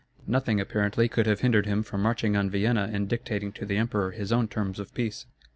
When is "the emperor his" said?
3.67-4.31